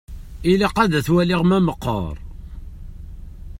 Ilaq 0.51 0.75
ad 0.83 0.93
t-waliɣ 1.05 1.41
ma 1.45 1.57
meqqer. 1.61 2.15